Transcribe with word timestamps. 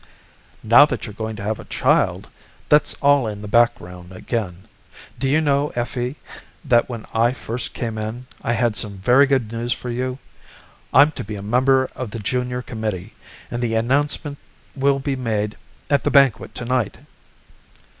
"Now 0.63 0.87
that 0.87 1.05
you're 1.05 1.13
going 1.13 1.35
to 1.35 1.43
have 1.43 1.59
a 1.59 1.65
child, 1.65 2.27
that's 2.69 2.95
all 3.03 3.27
in 3.27 3.43
the 3.43 3.47
background 3.47 4.11
again. 4.11 4.67
Do 5.19 5.29
you 5.29 5.41
know, 5.41 5.71
Effie, 5.75 6.15
that 6.65 6.89
when 6.89 7.05
I 7.13 7.33
first 7.33 7.75
came 7.75 7.99
in, 7.99 8.25
I 8.41 8.53
had 8.53 8.75
some 8.75 8.97
very 8.97 9.27
good 9.27 9.51
news 9.51 9.73
for 9.73 9.91
you? 9.91 10.17
I'm 10.91 11.11
to 11.11 11.23
become 11.23 11.45
a 11.45 11.49
member 11.49 11.87
of 11.95 12.09
the 12.09 12.17
Junior 12.17 12.63
Committee 12.63 13.13
and 13.51 13.61
the 13.61 13.75
announcement 13.75 14.39
will 14.75 14.97
be 14.97 15.15
made 15.15 15.55
at 15.87 16.03
the 16.03 16.09
banquet 16.09 16.55
tonight." 16.55 16.97